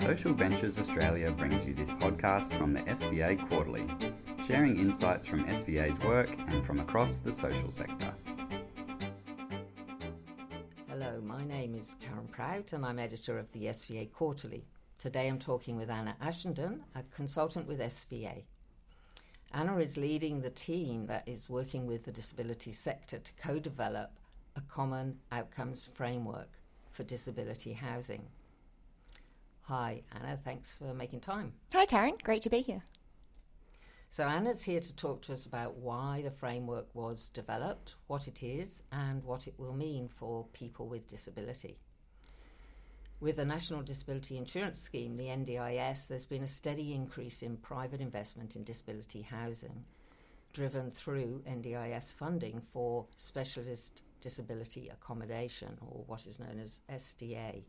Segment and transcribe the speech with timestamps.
[0.00, 3.84] Social Ventures Australia brings you this podcast from the SVA Quarterly,
[4.46, 8.10] sharing insights from SVA's work and from across the social sector.
[10.88, 14.64] Hello, my name is Karen Prout and I'm editor of the SVA Quarterly.
[14.98, 18.44] Today I'm talking with Anna Ashenden, a consultant with SVA.
[19.52, 24.12] Anna is leading the team that is working with the disability sector to co develop
[24.56, 26.48] a common outcomes framework
[26.90, 28.24] for disability housing.
[29.70, 31.52] Hi, Anna, thanks for making time.
[31.72, 32.82] Hi, Karen, great to be here.
[34.08, 38.42] So, Anna's here to talk to us about why the framework was developed, what it
[38.42, 41.78] is, and what it will mean for people with disability.
[43.20, 48.00] With the National Disability Insurance Scheme, the NDIS, there's been a steady increase in private
[48.00, 49.84] investment in disability housing,
[50.52, 57.62] driven through NDIS funding for specialist disability accommodation, or what is known as SDA.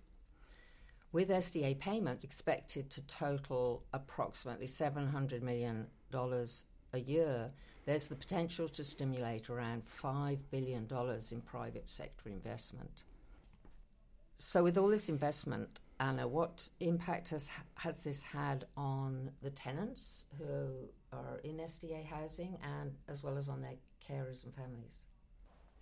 [1.14, 5.88] With SDA payments expected to total approximately $700 million
[6.94, 7.52] a year,
[7.86, 10.88] there's the potential to stimulate around $5 billion
[11.32, 13.04] in private sector investment.
[14.38, 20.26] So, with all this investment, Anna, what impact has, has this had on the tenants
[20.38, 23.76] who are in SDA housing and as well as on their
[24.08, 25.04] carers and families?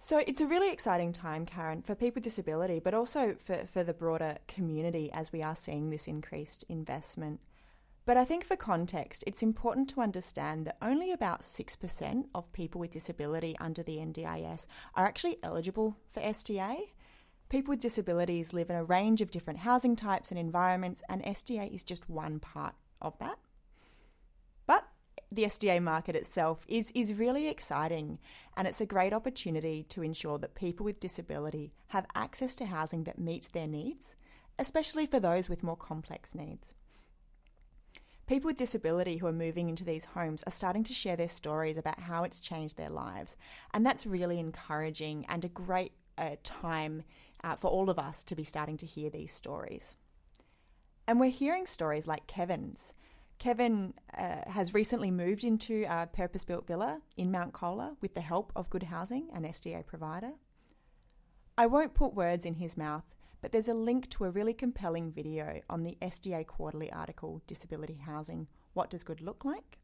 [0.02, 3.84] So it's a really exciting time, Karen, for people with disability, but also for, for
[3.84, 7.42] the broader community as we are seeing this increased investment.
[8.06, 12.80] But I think for context, it's important to understand that only about 6% of people
[12.80, 16.78] with disability under the NDIS are actually eligible for SDA.
[17.50, 21.76] People with disabilities live in a range of different housing types and environments, and SDA
[21.76, 23.38] is just one part of that.
[25.32, 28.18] The SDA market itself is, is really exciting
[28.58, 33.04] and it's a great opportunity to ensure that people with disability have access to housing
[33.04, 34.16] that meets their needs,
[34.58, 36.74] especially for those with more complex needs.
[38.26, 41.78] People with disability who are moving into these homes are starting to share their stories
[41.78, 43.38] about how it's changed their lives,
[43.74, 47.04] and that's really encouraging and a great uh, time
[47.44, 49.96] uh, for all of us to be starting to hear these stories.
[51.08, 52.94] And we're hearing stories like Kevin's
[53.40, 58.22] Kevin uh, has recently moved into a purpose built villa in Mount Colah with the
[58.22, 60.34] help of Good Housing, an SDA provider.
[61.58, 63.06] I won't put words in his mouth,
[63.42, 68.02] but there's a link to a really compelling video on the SDA quarterly article Disability
[68.06, 69.80] Housing What Does Good Look Like?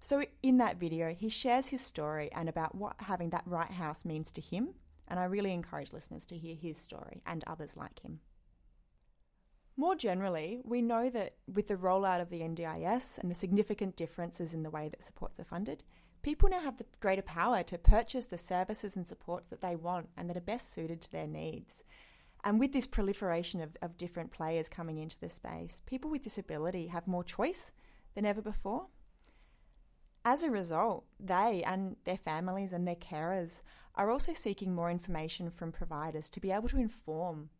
[0.00, 4.04] So, in that video, he shares his story and about what having that right house
[4.04, 4.74] means to him,
[5.06, 8.20] and I really encourage listeners to hear his story and others like him.
[9.78, 14.54] More generally, we know that with the rollout of the NDIS and the significant differences
[14.54, 15.84] in the way that supports are funded,
[16.22, 20.08] people now have the greater power to purchase the services and supports that they want
[20.16, 21.84] and that are best suited to their needs.
[22.42, 26.86] And with this proliferation of, of different players coming into the space, people with disability
[26.86, 27.72] have more choice
[28.14, 28.86] than ever before.
[30.24, 33.62] As a result, they and their families and their carers
[33.94, 37.50] are also seeking more information from providers to be able to inform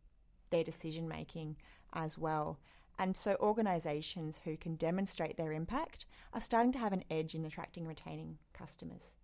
[0.49, 1.57] their decision making
[1.93, 2.59] as well.
[2.99, 7.45] And so, organisations who can demonstrate their impact are starting to have an edge in
[7.45, 9.15] attracting and retaining customers.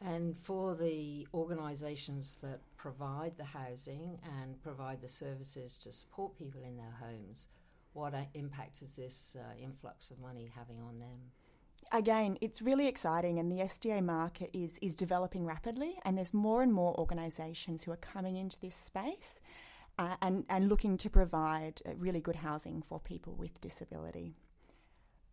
[0.00, 6.62] And for the organisations that provide the housing and provide the services to support people
[6.62, 7.46] in their homes,
[7.94, 11.30] what impact is this uh, influx of money having on them?
[11.92, 16.62] Again, it's really exciting, and the SDA market is, is developing rapidly, and there's more
[16.62, 19.40] and more organisations who are coming into this space
[19.98, 24.34] uh, and, and looking to provide uh, really good housing for people with disability.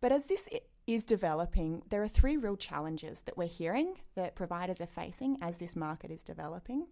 [0.00, 0.48] But as this
[0.86, 5.58] is developing, there are three real challenges that we're hearing that providers are facing as
[5.58, 6.86] this market is developing.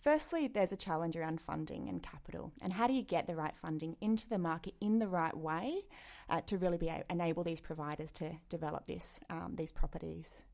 [0.00, 3.56] Firstly, there's a challenge around funding and capital, and how do you get the right
[3.56, 5.82] funding into the market in the right way
[6.28, 10.44] uh, to really be able, enable these providers to develop this um, these properties.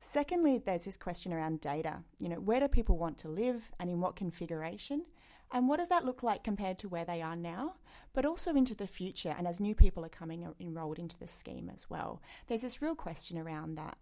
[0.00, 2.04] Secondly, there's this question around data.
[2.20, 5.04] You know, where do people want to live and in what configuration?
[5.50, 7.76] And what does that look like compared to where they are now,
[8.12, 11.70] but also into the future and as new people are coming enrolled into the scheme
[11.72, 12.22] as well?
[12.46, 13.96] There's this real question around that.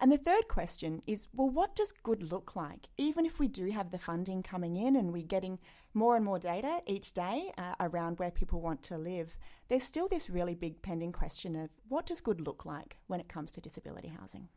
[0.00, 2.88] And the third question is well, what does good look like?
[2.96, 5.58] Even if we do have the funding coming in and we're getting
[5.92, 9.36] more and more data each day uh, around where people want to live,
[9.68, 13.28] there's still this really big pending question of what does good look like when it
[13.28, 14.48] comes to disability housing?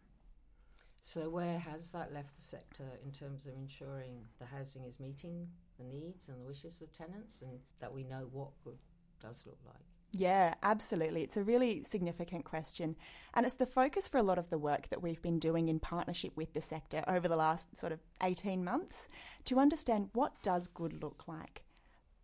[1.03, 5.47] So, where has that left the sector in terms of ensuring the housing is meeting
[5.77, 8.77] the needs and the wishes of tenants and that we know what good
[9.19, 9.83] does look like?
[10.13, 11.23] Yeah, absolutely.
[11.23, 12.97] It's a really significant question.
[13.33, 15.79] And it's the focus for a lot of the work that we've been doing in
[15.79, 19.07] partnership with the sector over the last sort of 18 months
[19.45, 21.63] to understand what does good look like.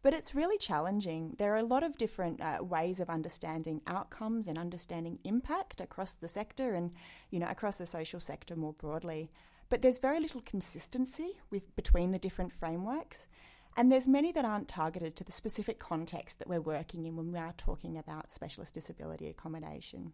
[0.08, 1.36] But it's really challenging.
[1.38, 6.14] There are a lot of different uh, ways of understanding outcomes and understanding impact across
[6.14, 6.94] the sector and,
[7.30, 9.30] you know, across the social sector more broadly.
[9.68, 13.28] But there's very little consistency with between the different frameworks.
[13.76, 17.34] And there's many that aren't targeted to the specific context that we're working in when
[17.34, 20.14] we are talking about specialist disability accommodation.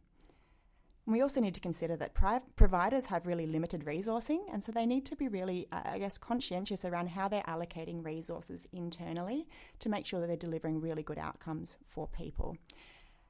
[1.05, 4.85] We also need to consider that pri- providers have really limited resourcing, and so they
[4.85, 9.45] need to be really, uh, I guess, conscientious around how they're allocating resources internally
[9.79, 12.57] to make sure that they're delivering really good outcomes for people.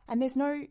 [0.07, 0.67] And there's no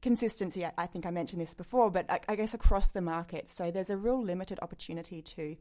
[0.00, 3.50] consistency, I, I think I mentioned this before, but I, I, guess across the market.
[3.50, 5.56] So there's a real limited opportunity to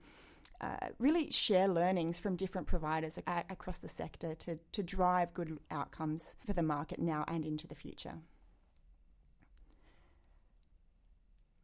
[0.59, 6.35] uh, really share learnings from different providers across the sector to, to drive good outcomes
[6.43, 8.15] for the market now and into the future.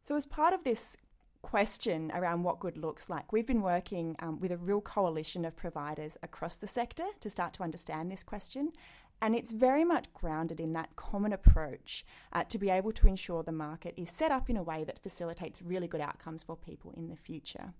[0.02, 0.96] So, as part of this
[1.42, 5.56] question around what good looks like, we've been working um, with a real coalition of
[5.56, 8.72] providers across the sector to start to understand this question.
[9.20, 13.42] And it's very much grounded in that common approach uh, to be able to ensure
[13.42, 16.92] the market is set up in a way that facilitates really good outcomes for people
[16.96, 17.74] in the future.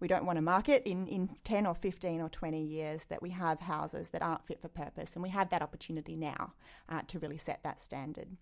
[0.00, 3.30] We don't want a market in, in 10 or 15 or 20 years that we
[3.30, 6.54] have houses that aren't fit for purpose, and we have that opportunity now
[6.88, 8.36] uh, to really set that standard.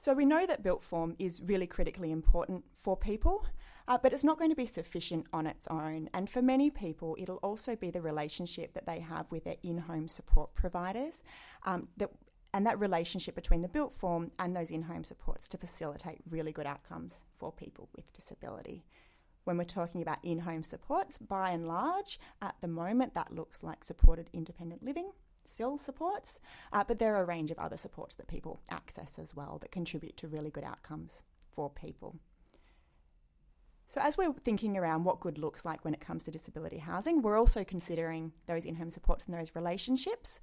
[0.00, 3.46] So we know that built form is really critically important for people,
[3.86, 6.08] uh, but it's not going to be sufficient on its own.
[6.14, 10.08] And for many people, it'll also be the relationship that they have with their in-home
[10.08, 11.22] support providers
[11.66, 12.08] um, that
[12.54, 16.66] and that relationship between the built form and those in-home supports to facilitate really good
[16.66, 18.86] outcomes for people with disability.
[19.44, 23.84] When we're talking about in-home supports, by and large, at the moment that looks like
[23.84, 25.10] supported independent living,
[25.44, 26.40] SIL supports,
[26.72, 29.72] uh, but there are a range of other supports that people access as well that
[29.72, 31.22] contribute to really good outcomes
[31.52, 32.16] for people.
[33.86, 37.22] So, as we're thinking around what good looks like when it comes to disability housing,
[37.22, 40.40] we're also considering those in home supports and those relationships.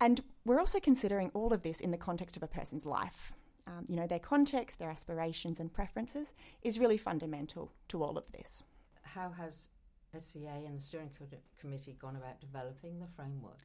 [0.00, 3.34] And we're also considering all of this in the context of a person's life.
[3.66, 6.32] Um, you know, their context, their aspirations, and preferences
[6.62, 8.62] is really fundamental to all of this.
[9.02, 9.68] How has
[10.16, 11.10] SVA and the steering
[11.58, 13.60] committee gone about developing the framework?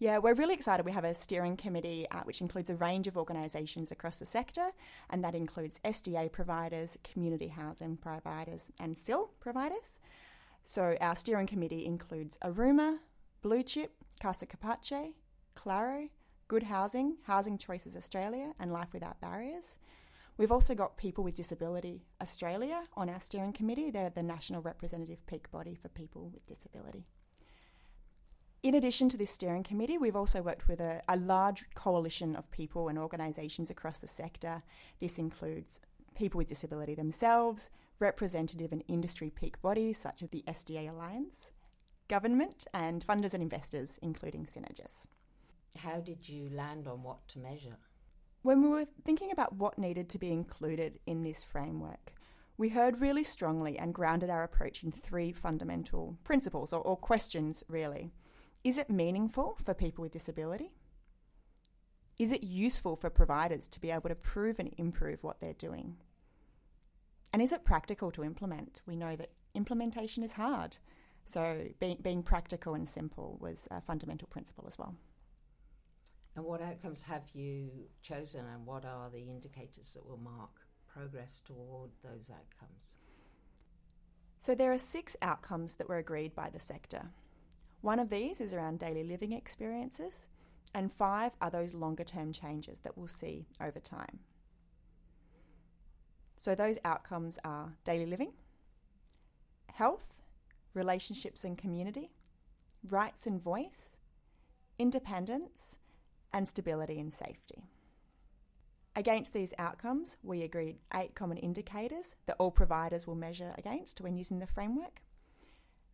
[0.00, 0.86] Yeah, we're really excited.
[0.86, 4.70] We have a steering committee uh, which includes a range of organisations across the sector,
[5.10, 10.00] and that includes SDA providers, community housing providers, and SIL providers.
[10.62, 13.00] So our steering committee includes Aruma,
[13.44, 13.88] BlueCHP,
[14.22, 15.12] Casa Capace,
[15.54, 16.08] Claro,
[16.48, 19.76] Good Housing, Housing Choices Australia, and Life Without Barriers.
[20.38, 23.90] We've also got People with Disability Australia on our steering committee.
[23.90, 27.04] They're the national representative peak body for people with disability.
[28.62, 32.50] In addition to this steering committee, we've also worked with a, a large coalition of
[32.50, 34.62] people and organisations across the sector.
[34.98, 35.80] This includes
[36.14, 37.70] people with disability themselves,
[38.00, 41.52] representative and industry peak bodies such as the SDA Alliance,
[42.08, 45.06] government, and funders and investors, including Synergis.
[45.78, 47.78] How did you land on what to measure?
[48.42, 52.12] When we were thinking about what needed to be included in this framework,
[52.58, 57.64] we heard really strongly and grounded our approach in three fundamental principles or, or questions,
[57.68, 58.12] really.
[58.62, 60.72] Is it meaningful for people with disability?
[62.18, 65.96] Is it useful for providers to be able to prove and improve what they're doing?
[67.32, 68.82] And is it practical to implement?
[68.86, 70.76] We know that implementation is hard.
[71.24, 74.96] So being, being practical and simple was a fundamental principle as well.
[76.36, 77.70] And what outcomes have you
[78.02, 80.50] chosen, and what are the indicators that will mark
[80.86, 82.94] progress toward those outcomes?
[84.38, 87.10] So there are six outcomes that were agreed by the sector.
[87.80, 90.28] One of these is around daily living experiences,
[90.74, 94.20] and five are those longer term changes that we'll see over time.
[96.36, 98.32] So, those outcomes are daily living,
[99.74, 100.20] health,
[100.74, 102.10] relationships and community,
[102.88, 103.98] rights and voice,
[104.78, 105.78] independence,
[106.32, 107.64] and stability and safety.
[108.96, 114.16] Against these outcomes, we agreed eight common indicators that all providers will measure against when
[114.16, 115.02] using the framework.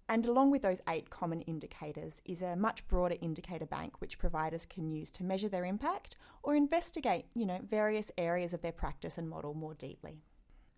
[0.09, 4.65] And along with those eight common indicators is a much broader indicator bank which providers
[4.65, 9.19] can use to measure their impact or investigate, you know, various areas of their practice
[9.19, 10.23] and model more deeply.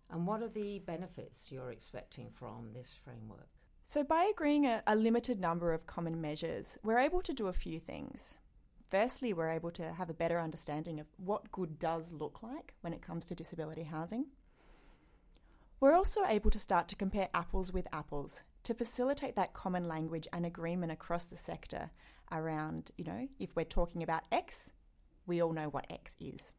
[0.09, 3.49] And what are the benefits you're expecting from this framework?
[3.83, 7.53] So, by agreeing a, a limited number of common measures, we're able to do a
[7.53, 8.35] few things.
[8.89, 12.93] Firstly, we're able to have a better understanding of what good does look like when
[12.93, 14.25] it comes to disability housing.
[15.79, 20.27] We're also able to start to compare apples with apples to facilitate that common language
[20.31, 21.89] and agreement across the sector
[22.31, 24.73] around, you know, if we're talking about X,
[25.25, 26.53] we all know what X is.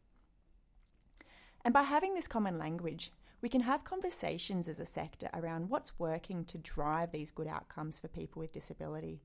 [1.64, 6.00] And by having this common language, we can have conversations as a sector around what's
[6.00, 9.23] working to drive these good outcomes for people with disability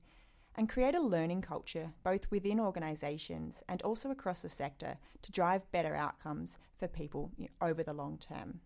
[0.54, 5.72] and create a learning culture both within organisations and also across the sector to drive
[5.72, 8.60] better outcomes for people over the long term.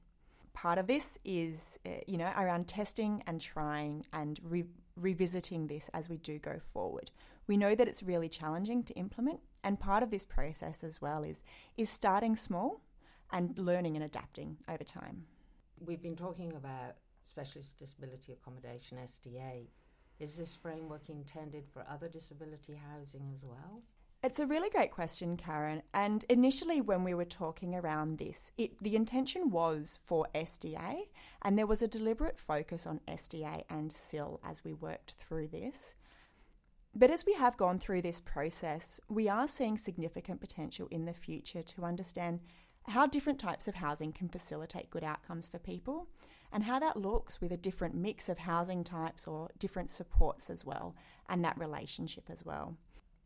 [0.52, 4.64] Part of this is, uh, you know, around testing and trying and re-
[4.96, 7.10] revisiting this as we do go forward.
[7.46, 11.22] We know that it's really challenging to implement, and part of this process as well
[11.22, 11.42] is
[11.76, 12.82] is starting small
[13.32, 15.24] and learning and adapting over time.
[15.78, 19.68] We've been talking about specialist disability accommodation SDA.
[20.18, 23.82] Is this framework intended for other disability housing as well?
[24.22, 25.82] It's a really great question, Karen.
[25.94, 31.04] And initially, when we were talking around this, it, the intention was for SDA,
[31.40, 35.94] and there was a deliberate focus on SDA and SIL as we worked through this.
[36.94, 41.14] But as we have gone through this process, we are seeing significant potential in the
[41.14, 42.40] future to understand
[42.88, 46.08] how different types of housing can facilitate good outcomes for people
[46.52, 50.62] and how that looks with a different mix of housing types or different supports as
[50.62, 50.94] well,
[51.26, 52.76] and that relationship as well.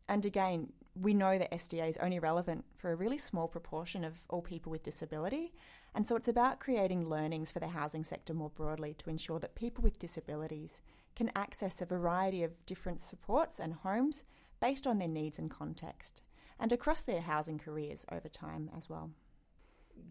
[0.07, 4.13] And again, we know that SDA is only relevant for a really small proportion of
[4.29, 5.53] all people with disability.
[5.93, 9.55] And so it's about creating learnings for the housing sector more broadly to ensure that
[9.55, 10.81] people with disabilities
[11.15, 14.23] can access a variety of different supports and homes
[14.61, 16.23] based on their needs and context,
[16.59, 19.11] and across their housing careers over time as well.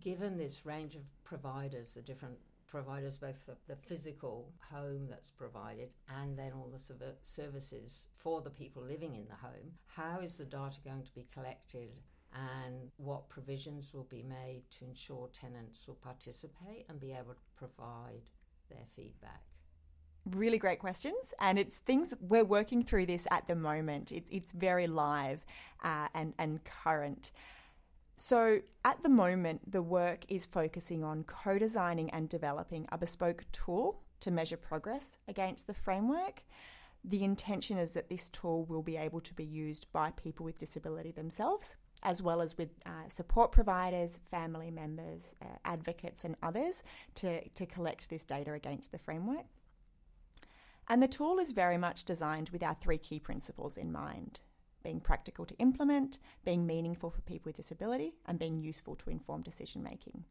[0.00, 2.38] Given this range of providers, the different
[2.75, 5.90] providers, both the, the physical home that's provided
[6.21, 10.45] and then all the services for the people living in the home, how is the
[10.45, 12.00] data going to be collected
[12.35, 17.47] and what provisions will be made to ensure tenants will participate and be able to
[17.57, 18.28] provide
[18.69, 19.43] their feedback?
[20.31, 24.11] really great questions, and it's things we're working through this at the moment.
[24.11, 25.45] It's it's very live
[25.83, 27.31] uh, and and current.
[28.16, 34.02] So at the moment, the work is focusing on co-designing and developing a bespoke tool
[34.21, 36.44] to measure progress against the framework.
[37.04, 40.59] The intention is that this tool will be able to be used by people with
[40.59, 46.83] disability themselves, as well as with uh, support providers, family members, uh, advocates, and others
[47.16, 49.44] to, to collect this data against the framework.
[50.88, 54.40] And the tool is very much designed with our three key principles in mind
[54.85, 59.43] being practical to implement, being meaningful for people with disability, and being useful to inform
[59.43, 60.25] decision making.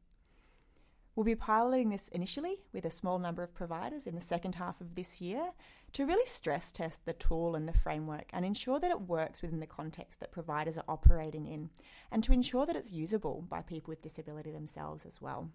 [1.15, 4.81] We'll be piloting this initially with a small number of providers in the second half
[4.81, 5.51] of this year
[5.91, 9.59] to really stress test the tool and the framework and ensure that it works within
[9.59, 11.69] the context that providers are operating in,
[12.11, 15.51] and to ensure that it's usable by people with disability themselves as well.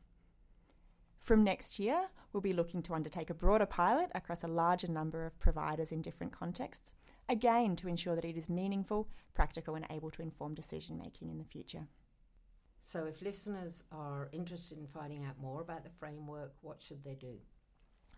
[1.19, 5.27] From next year, we'll be looking to undertake a broader pilot across a larger number
[5.27, 6.95] of providers in different contexts,
[7.29, 11.39] again to ensure that it is meaningful, practical, and able to inform decision making in
[11.39, 11.89] the future.
[12.81, 17.15] So, if listeners are interested in finding out more about the framework, what should they
[17.15, 17.37] do?